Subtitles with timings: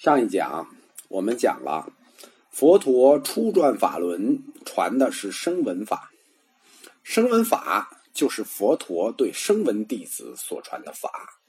[0.00, 0.68] 上一讲
[1.08, 1.90] 我们讲了，
[2.52, 6.12] 佛陀初转法轮传的是声闻法，
[7.02, 11.40] 声闻法就是佛陀对声闻弟子所传的法，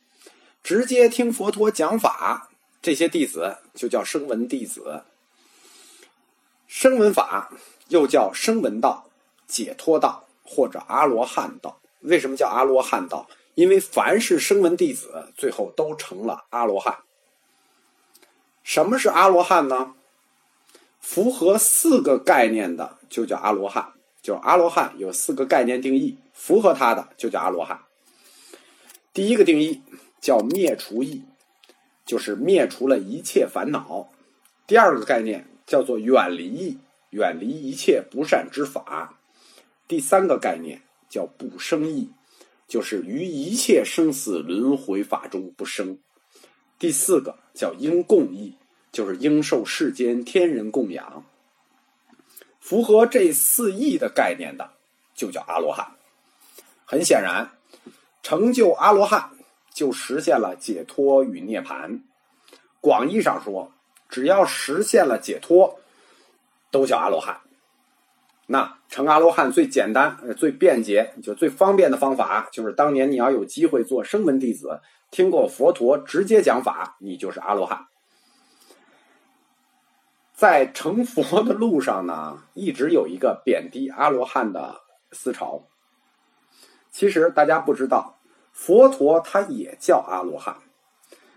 [0.63, 2.49] 直接听佛陀讲法，
[2.81, 5.03] 这些弟子就叫声闻弟子。
[6.65, 7.53] 声闻法
[7.89, 9.11] 又叫声闻道、
[9.45, 11.79] 解脱道或者阿罗汉道。
[11.99, 13.29] 为什么叫阿罗汉道？
[13.53, 16.97] 因为凡是声闻弟子，最后都成了阿罗汉。
[18.69, 19.95] 什么是阿罗汉呢？
[20.99, 23.93] 符合四个概念的就叫阿罗汉。
[24.21, 27.79] 就阿罗汉有四个概念定义，符合它的就叫阿罗汉。
[29.11, 29.81] 第一个定义
[30.21, 31.23] 叫灭除意，
[32.05, 34.11] 就是灭除了一切烦恼。
[34.67, 36.77] 第二个概念叫做远离意，
[37.09, 39.17] 远离一切不善之法。
[39.87, 42.11] 第三个概念叫不生意，
[42.67, 45.97] 就是于一切生死轮回法中不生。
[46.77, 48.53] 第四个叫应共意。
[48.91, 51.23] 就是应受世间天人供养，
[52.59, 54.71] 符合这四义的概念的，
[55.13, 55.91] 就叫阿罗汉。
[56.85, 57.51] 很显然，
[58.23, 59.31] 成就阿罗汉
[59.71, 62.01] 就实现了解脱与涅盘。
[62.81, 63.71] 广义上说，
[64.09, 65.79] 只要实现了解脱，
[66.71, 67.41] 都叫阿罗汉。
[68.47, 74.81] 那成阿罗汉最简单、最便捷、就最方便的方法，就是当年你要有机会做声闻弟子，
[75.11, 77.85] 听过佛陀直接讲法，你就是阿罗汉。
[80.39, 84.79] 在成佛的路上呢， 一直有一个贬低阿罗汉的
[85.11, 85.67] 思潮。
[86.89, 88.17] 其实大家不知道，
[88.53, 90.55] 佛陀他也叫阿罗汉。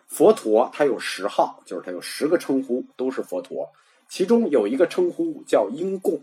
[0.06, 3.72] 佛陀他有十号，就是他有十个称呼，都是佛陀。
[4.06, 6.20] 其中有一个称呼叫因供，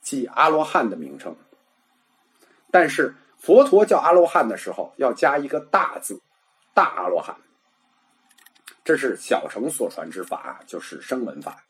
[0.00, 1.34] 即阿罗汉的名称。
[2.70, 6.20] 但是佛陀叫阿罗汉的时候，要加一个大字，
[6.72, 7.34] 大阿罗汉。
[8.88, 11.62] 这是小乘所传之法，就是声闻法。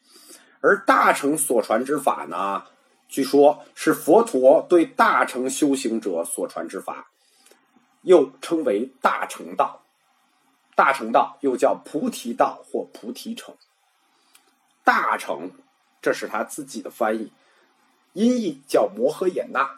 [0.61, 2.62] 而大乘所传之法呢，
[3.08, 7.11] 据说是佛陀对大乘修行者所传之法，
[8.02, 9.83] 又称为大乘道。
[10.77, 13.52] 大乘道又叫菩提道或菩提乘。
[14.84, 15.51] 大乘，
[16.01, 17.33] 这是他自己的翻译，
[18.12, 19.68] 音译叫摩诃衍那。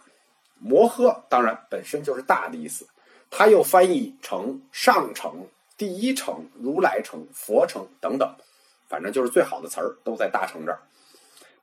[0.58, 2.86] 摩诃当然本身就是大的意思，
[3.30, 5.46] 他又翻译成上乘、
[5.80, 8.36] 第一乘、如来乘、佛乘等等。
[8.86, 10.82] 反正就是最好的词儿都在大乘这儿，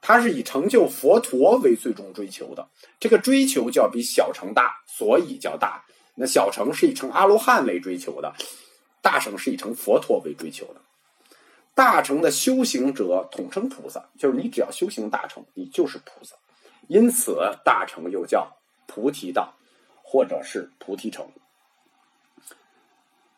[0.02, 2.68] 他是以成就佛陀为最终追求的，
[3.00, 5.86] 这个追求就要比小乘大，所以叫大。
[6.16, 8.34] 那小乘是以成阿罗汉为追求的，
[9.04, 10.82] 大乘是以成佛陀为追求的。
[11.76, 16.36] 大乘的修行者统称菩萨，就是你只要修行大乘，你就是菩萨。
[16.88, 18.58] 因此，大乘又叫
[18.88, 19.54] 菩提道，
[20.02, 21.30] 或者是菩提城。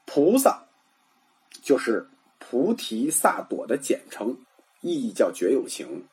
[0.06, 0.69] 菩萨
[1.69, 2.07] 就是。
[2.41, 4.38] 菩提萨埵的简称，
[4.80, 6.07] 意义叫觉有情。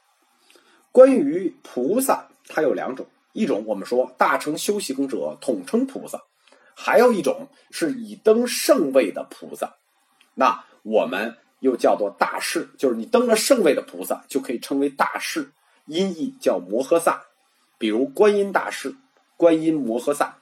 [0.90, 6.18] 关于菩萨，它有两种：一种我们说大乘修行者统称菩萨；
[6.74, 9.76] 还有一种是已登圣位的菩萨，
[10.34, 15.52] 那我们又叫做大士，就是你登了圣位的菩萨就可以称为大士，
[15.86, 17.22] 音译叫摩诃萨。
[17.78, 18.96] 比如观音大士、
[19.36, 20.35] 观音摩诃萨。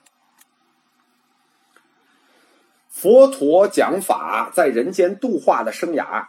[3.05, 6.25] 佛陀讲法在人间度化的生涯，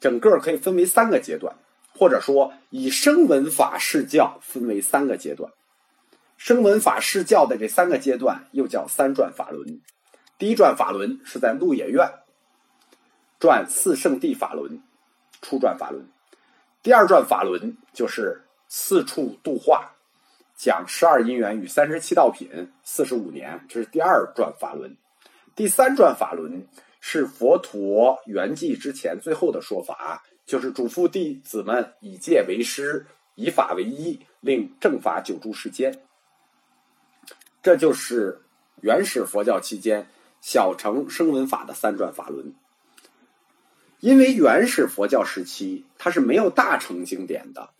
[0.00, 1.54] 整个可以分为三个阶段，
[1.96, 5.52] 或者说以声闻法释教分为三个阶段。
[6.36, 9.80] 声闻法释教的这三个阶段又叫三转法轮。
[10.36, 12.10] 第一转法轮是在鹿野苑
[13.38, 14.82] 转四圣地法轮，
[15.40, 16.08] 初转法轮。
[16.82, 19.92] 第二转法轮就是四处度化，
[20.56, 24.96] 讲十二因缘与三十七道品四十五年，这是第二转法轮。
[25.56, 26.68] 第三转法轮
[27.00, 33.06] 是佛陀圆寂之前最后的说法，就是嘱咐弟子们以戒为师，
[33.36, 36.02] 以法为依，令正法久住世间。
[37.62, 38.42] 这就是
[38.82, 40.06] 原始佛教期间
[40.42, 42.54] 小乘声闻法的三转法轮。
[44.00, 47.70] 因为原始佛教时期它是没有大乘经典的，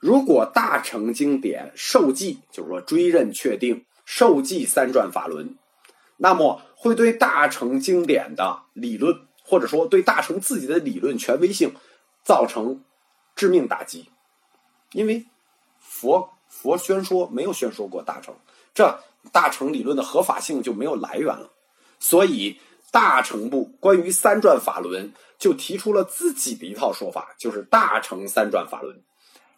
[0.00, 5.54] 如果大乘经典受记，就是说追认确定受记三转法轮。
[6.16, 11.74] 那么会对大乘经典的理论，或者说对大乘自己的理论权威性
[12.22, 12.82] 造成
[13.34, 14.10] 致命打击，
[14.92, 15.26] 因为
[15.78, 18.34] 佛佛宣说没有宣说过大乘，
[18.72, 19.00] 这
[19.32, 21.50] 大乘理论的合法性就没有来源了。
[21.98, 29.02] 所以大乘部关于三转法轮就提出了自己的一套说法，就是大乘三转法轮，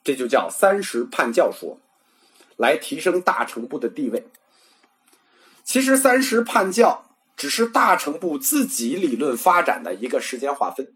[0.02, 1.78] 这就叫三十判教说，
[2.56, 4.26] 来提升大乘部的地位。
[5.76, 7.04] 其实三十判教
[7.36, 10.94] 只是大乘部自己理论发展的一个时间划分，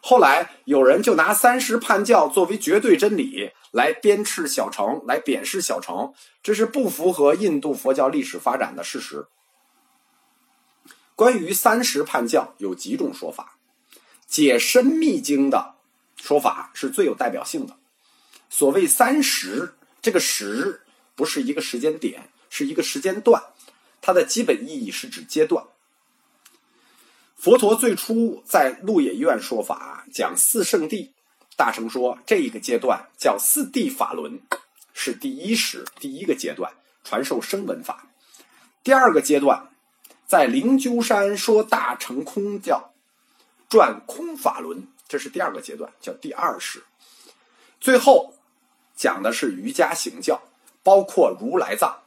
[0.00, 6.12] 后来有人就拿三十叛教作为绝对真理来鞭笞小乘，来贬视小乘，
[6.42, 9.26] 这是不符合印度佛教历史发展的事实。
[11.14, 13.58] 关于三十叛教有几种说法，
[14.26, 15.76] 解深密经的
[16.16, 17.76] 说法是最有代表性的。
[18.50, 20.82] 所谓三十，这个十
[21.14, 23.40] 不是一个时间点，是一个时间段，
[24.06, 25.64] 它的基本意义是指阶段。
[27.34, 31.14] 佛陀最初在鹿野苑说法，讲四圣地。
[31.56, 34.42] 大乘说这一个阶段叫四谛法轮，
[34.92, 38.10] 是第一时第一个阶段，传授声闻法。
[38.82, 39.70] 第二个阶段，
[40.26, 42.92] 在灵鹫山说大乘空教，
[43.70, 46.84] 转空法轮，这是第二个阶段，叫第二时。
[47.80, 48.34] 最后
[48.94, 50.42] 讲的是瑜伽行教，
[50.82, 52.03] 包括如来藏，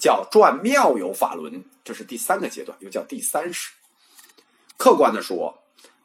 [0.00, 3.70] 叫转妙有法轮，这是第三个阶段，又叫第三时。
[4.76, 5.62] 客观的说，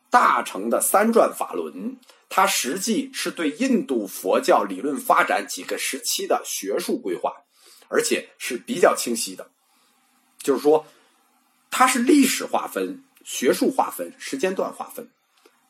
[0.10, 1.98] 大乘的三转法轮，
[2.30, 7.34] 它实际是对印度佛教理论发展几个时期的学术规划，
[7.88, 9.50] 而且是比较清晰的。
[10.40, 10.86] 就是说，
[11.72, 15.10] 它是历史划分、学术划分、时间段划分，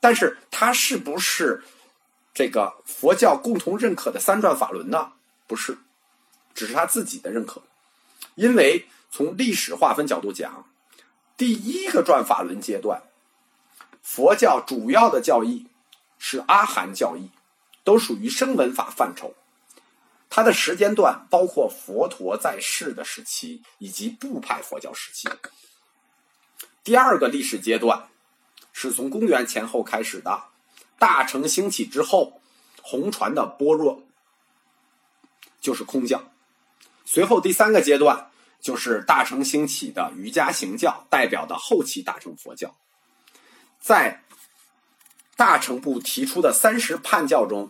[0.02, 1.64] 但是它是不是
[2.34, 5.14] 这个佛教共同认可的三转法轮呢？
[5.48, 5.78] 不是，
[6.56, 7.62] 只是他自己的认可。
[8.36, 10.66] 因为从历史划分角度讲。
[11.38, 13.04] 第一个转法轮阶段，
[14.02, 15.68] 佛教主要的教义
[16.18, 17.30] 是阿含教义，
[17.84, 19.36] 都属于声闻法范畴。
[20.30, 25.28] 它的时间段包括佛陀在世的时期以及部派佛教时期。
[26.86, 28.08] 第二个历史阶段
[28.72, 30.44] 是从公元前后开始的，
[30.98, 32.40] 大乘兴起之后，
[32.82, 34.04] 红传的般若
[35.60, 36.24] 就是空教。
[37.06, 38.32] 随后第三个阶段。
[38.62, 42.76] 就是大乘兴起的瑜伽行教代表的后期大乘佛教，
[43.80, 44.24] 在
[45.36, 47.70] 大乘部提出的三十叛教中，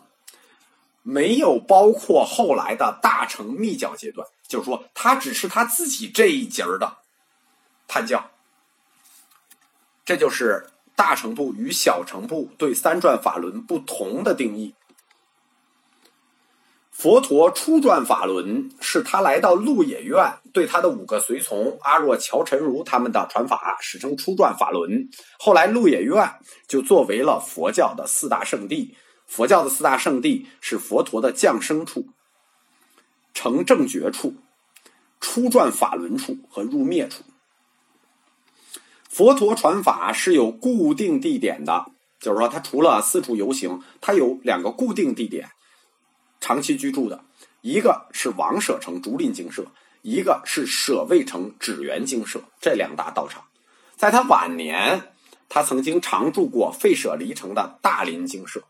[1.01, 6.99] 没有包括后来的大乘密教阶段，就是说，他只是他自己这一节儿的
[7.89, 8.31] 叛教。
[10.05, 14.75] 这就是大乘部与小乘部对三转法轮不同的定义。
[16.95, 25.09] 佛陀初转法轮是他来到鹿野苑，对他的五个随从阿若乔陈如他们的传法，史称初转法轮。
[25.37, 26.39] 后来鹿野苑
[26.69, 28.95] 就作为了佛教的四大圣地。
[29.27, 32.07] 佛教的四大圣地是佛陀的降生处、
[33.33, 34.35] 成正觉处、
[35.19, 37.25] 初转法轮处和入灭处。
[39.09, 41.87] 佛陀传法是有固定地点的，
[42.21, 45.49] 就是说他除了四处游行，他有两个固定地点。
[46.45, 47.23] 长期居住的，
[47.61, 49.65] 一个是王舍城竹林精舍，
[50.03, 53.45] 一个是舍卫城指缘精舍，这两大道场。
[53.95, 55.11] 在他晚年，
[55.49, 58.61] 他曾经常住过费舍离城的大林精舍。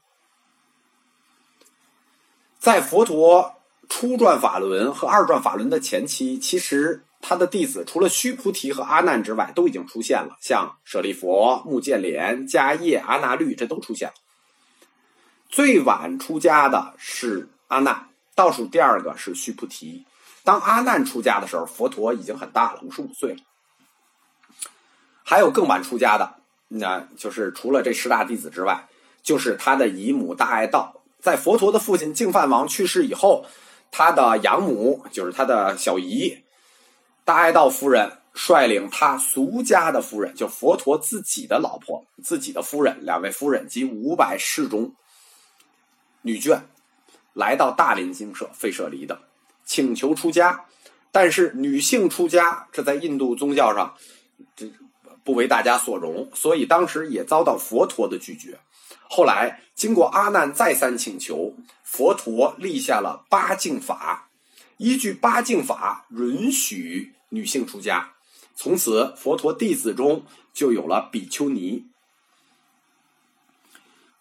[2.58, 3.56] 在佛陀
[3.90, 14.14] 初转法轮和二转法轮的前期，其实他的弟子除了须菩提和阿难之外，都已经出现了，像舍利佛、目犍连、迦叶、阿那律，这都出现了。
[15.50, 17.50] 最晚出家的是。
[17.68, 20.06] 阿难倒数第二个是须菩提。
[20.44, 23.40] 当阿难出家的时候，佛陀已经很大了，五十五岁了。
[25.24, 26.36] 还有更晚出家的，
[26.68, 28.88] 那就是除了这十大弟子之外，
[29.24, 31.02] 就是他的姨母大爱道。
[31.20, 33.48] 在佛陀的父亲净饭王去世以后，
[33.90, 36.44] 他的养母就是他的小姨
[37.24, 44.94] 大爱道夫人，率领他俗家的夫人，就佛陀自己的老婆、自己的夫人，两位夫人及五百侍中
[46.22, 46.62] 女眷。
[47.36, 49.20] 来到大林精舍费舍离的，
[49.66, 50.66] 请求出家，
[51.12, 53.94] 但是女性出家这在印度宗教上
[54.56, 54.72] 这
[55.24, 58.58] 不为大家所容，所以当时也遭到佛陀的拒绝。
[59.10, 64.30] 后来经过阿难再三请求，佛陀立下了八敬法，
[64.78, 68.14] 依据八敬法允许女性出家。
[68.56, 70.24] 从此，佛陀弟子中
[70.54, 71.88] 就有了比丘尼。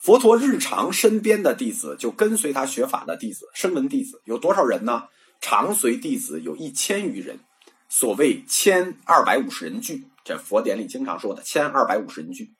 [0.04, 5.04] 佛陀日常身边的弟子，就跟随他学法的弟子、声闻弟子有多少人呢？
[5.40, 7.40] 常随弟子有一千余人，
[7.88, 12.52] 所谓千二百五十人聚，这佛典里经常说的千二百五十人聚。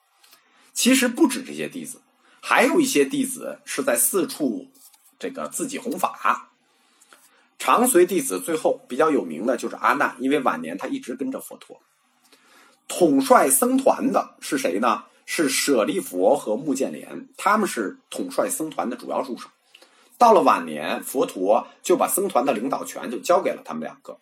[0.72, 2.00] 其实不止这些弟子，
[2.40, 4.70] 还有一些弟子是在四处
[5.18, 6.48] 这个自己弘法。
[7.58, 11.82] 常随弟子最后比较有名的就是阿难，因为晚年他一直跟着佛陀。
[12.88, 15.04] 统帅僧团的是谁呢？
[15.26, 19.49] 是舍利佛和目犍连，他们是统帅僧团的主要助手。
[20.16, 24.19] 到了晚年，佛陀就把僧团的领导权就交给了他们两个。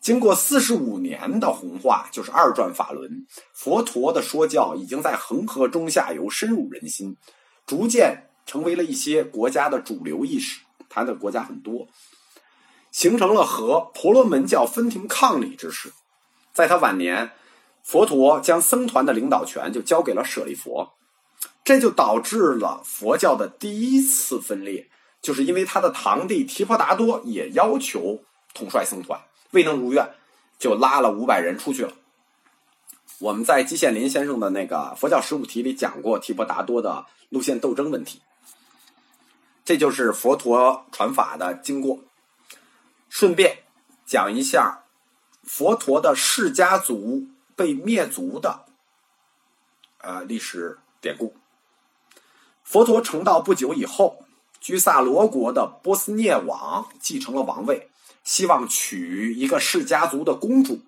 [0.00, 7.16] 经过四十五年的弘化，就是二转法轮，佛陀的说教已经在恒河中下游深入人心，
[7.64, 10.60] 逐渐成为了一些国家的主流意识。
[10.90, 11.88] 他的国家很多，
[12.90, 15.92] 形成了和婆罗门教分庭抗礼之势。
[16.52, 17.32] 在他晚年，
[17.84, 20.94] 佛陀将僧团的领导权就交给了舍利佛，
[21.62, 24.88] 这就导致了佛教的第一次分裂，
[25.20, 28.24] 就是因为他的堂弟提婆达多也要求
[28.54, 29.20] 统帅僧团。
[29.50, 30.14] 未能如愿，
[30.58, 31.92] 就拉了五百人出去了。
[33.18, 38.20] 我们在季羡林先生的那个《佛教十五题》里讲过提婆达多的路线斗争问题。
[39.64, 42.00] 这就是佛陀传法的经过。
[43.08, 43.58] 顺便
[44.04, 44.84] 讲一下
[45.44, 48.64] 佛陀的释家族被灭族的
[49.98, 51.34] 呃历史典故。
[52.62, 54.24] 佛陀成道不久以后，
[54.60, 57.90] 居萨罗国的波斯涅王继承了王位。
[58.22, 60.80] 希望娶一个世家族的公主，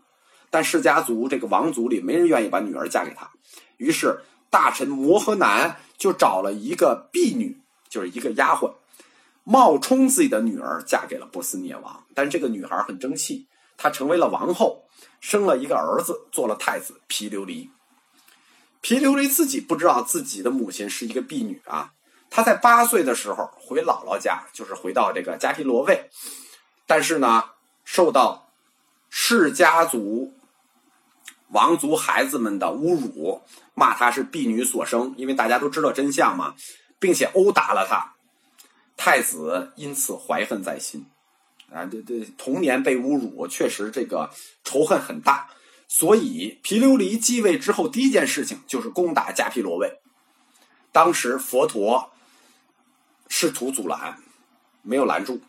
[0.49, 3.31] 但世家族这个王族里没人愿意把女儿嫁给他，
[3.77, 8.77] 于是大臣摩诃南就找了一个婢女，就是一个丫鬟，
[9.45, 12.07] 冒充自己的女儿嫁给了波斯涅王。
[12.15, 13.47] 但是这个女孩很争气，
[13.77, 14.86] 她成为了王后，
[15.27, 17.69] 生了一个儿子，做了太子皮琉璃。
[18.81, 21.95] 皮琉璃自己不知道自己的母亲是一个婢女啊，
[22.31, 26.09] 他在八岁的时候回姥姥家，就是回到这个迦毗罗卫。
[26.87, 27.43] 但是呢，
[27.85, 28.53] 受到
[29.11, 30.33] 世家族
[31.49, 33.43] 王族孩子们的侮辱，
[33.75, 36.55] 骂他是婢女所生，因为大家都知道真相嘛，
[37.01, 38.15] 并且殴打了他。
[38.97, 41.05] 太子因此怀恨在心，
[41.77, 44.31] 啊，对对，童年被侮辱，确实这个
[44.65, 45.51] 仇恨很大。
[45.87, 50.01] 所以毗琉璃继位之后，第一件事情就是攻打迦毗罗卫。
[50.91, 52.11] 当时佛陀
[53.29, 54.19] 试图阻拦，
[54.81, 55.43] 没有拦住。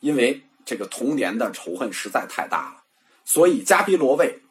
[0.00, 2.82] 因为这个童年的仇恨实在太大了，
[3.24, 4.42] 所以迦毗罗卫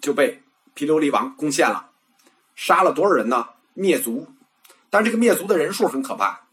[0.00, 1.90] 就被毗琉璃王攻陷了，
[2.54, 3.50] 杀了多少人呢？
[3.74, 4.28] 灭族，
[4.88, 6.45] 但这个灭族的人数很可怕，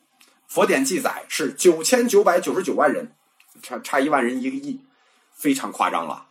[0.54, 3.16] 佛典记载是九千九百九十九万人，
[3.64, 4.86] 差差一万人一个亿，
[5.34, 6.28] 非常夸张了。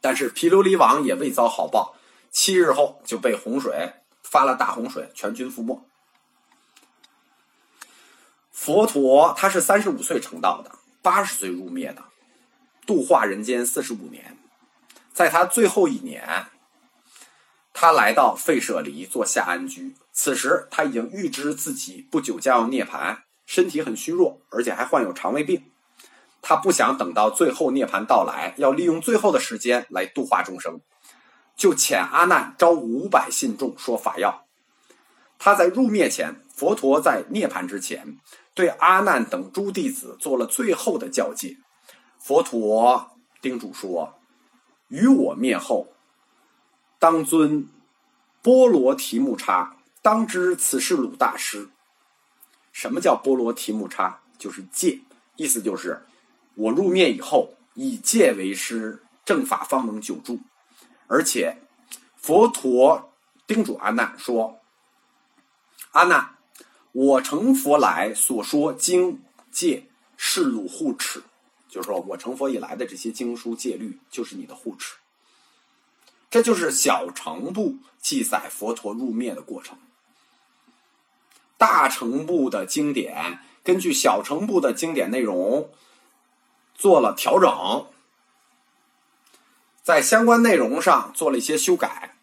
[0.00, 1.94] 但是毗琉璃王也未遭好报，
[2.32, 3.92] 七日后就被洪水
[4.24, 5.86] 发了大洪水，全军覆没。
[8.50, 12.02] 佛陀他是三十五岁成道的，八十岁入灭的，
[12.84, 14.36] 度化人间四十五年。
[15.12, 16.46] 在他最后一年，
[17.72, 19.94] 他来到费舍离做下安居。
[20.22, 25.64] 此时他已经预知自己不久将要涅槃，身体很虚弱，而且还患有肠胃病。
[26.42, 30.82] 他不想等到最后涅槃到来，要利用最后的时间来度化众生，
[31.56, 34.44] 就遣阿难招五百信众说法要。
[35.38, 38.18] 他在入灭前，佛陀在涅槃之前。
[38.52, 41.56] 对阿难等诸弟子做了最后的教诫，
[42.18, 44.18] 佛陀叮嘱说
[44.88, 45.94] ：“于我灭后，
[46.98, 47.66] 当尊
[48.42, 51.68] 波罗提木叉，当知此是鲁大师。”
[52.72, 54.20] 什么叫波罗提木叉？
[54.38, 55.00] 就是戒，
[55.36, 56.06] 意思就是
[56.54, 60.40] 我入灭以后，以戒为师，正法方能久住。
[61.08, 61.58] 而且
[62.16, 63.12] 佛陀
[63.46, 64.60] 叮嘱阿难说
[65.92, 66.36] ：“阿难。”
[66.92, 71.22] 我成佛来所说经戒是鲁护持，
[71.68, 74.96] 就是说我成佛以来的这些经书戒律就是你的护持。
[76.30, 79.78] 这就是小乘部记载佛陀入灭的过程。
[81.60, 85.70] 大乘部的经典根据小乘部的经典内容
[86.74, 87.86] 做了调整，
[89.82, 92.16] 在相关内容上做了一些修改，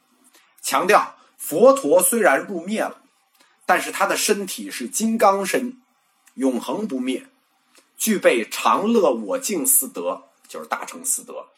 [0.59, 3.03] 强调佛陀虽然入灭了。
[3.67, 5.79] 但是他的身体是金刚身，
[6.33, 7.27] 永恒不灭，
[7.95, 11.49] 具备常乐我净四德，就是大乘四德，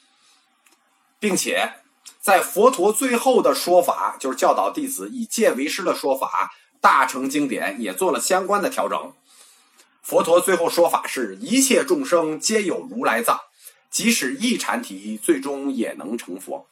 [1.18, 1.76] 并且
[2.20, 9.14] 在佛陀最后的说法，就是教导弟子以戒为师的说法，大乘经典也做了相关的调整。
[10.02, 13.40] 佛陀最后说法是一切众生皆有如来藏，
[13.92, 16.68] 即使一禅体，最终也能成佛。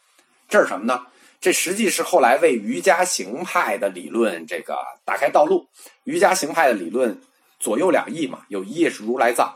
[0.49, 1.07] 这是什么呢？
[1.39, 5.67] 这实际是后来为瑜伽行派的理论这个打开道路。
[6.03, 7.21] 瑜伽行派的理论
[7.59, 9.55] 左右两翼嘛，有一翼是如来藏，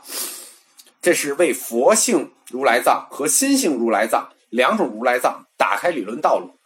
[1.00, 6.56] 这是为佛性如来藏和心性如来藏两种如来藏打开理论道路。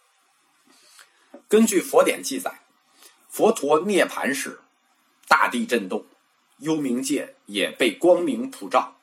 [1.47, 2.59] 根据佛典记载，
[3.37, 4.61] 佛陀涅盘时，
[5.27, 6.07] 大地震动，
[6.57, 8.95] 幽冥界也被光明普照。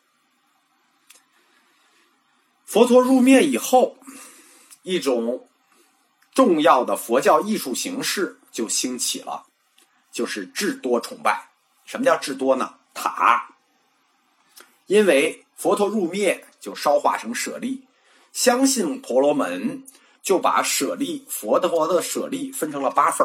[2.64, 3.96] 佛陀入灭以后，
[4.82, 5.48] 一种。
[6.32, 9.46] 重要的佛教艺术形式就兴起了，
[10.10, 11.50] 就是智多崇拜。
[11.84, 12.74] 什么叫智多呢？
[12.92, 13.54] 塔，
[14.86, 17.84] 因为佛陀入灭就烧化成舍利，
[18.32, 19.84] 相信婆罗门
[20.24, 23.24] 就把舍利佛陀的舍利分成了八份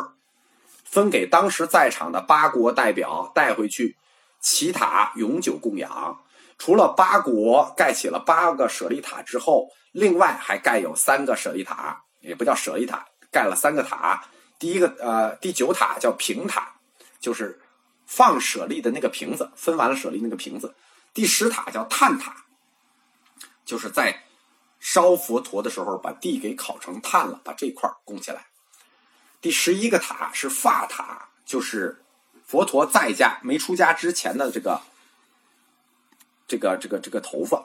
[0.89, 3.95] 分给当时在场的八国代表带回去，
[4.41, 6.19] 祈塔永久供养。
[6.57, 14.25] 除了八国盖起了八个舍利塔之后，另外还盖有三个舍利塔，也不叫舍利塔，盖了三个塔。
[14.57, 16.73] 第一个呃，第九塔叫平塔，
[17.19, 17.61] 就是
[18.07, 20.73] 放舍利的那个瓶子，分完了舍利那个瓶子。
[21.13, 22.35] 第十塔叫炭塔，
[23.63, 24.23] 就是在
[24.79, 28.48] 烧佛陀的时候把地给烤成炭了，把这块供起来。
[29.41, 32.01] 第十一个塔是发塔，就是
[32.45, 34.81] 佛陀在家没出家之前的这个。
[36.47, 37.63] 这个这个这个头发，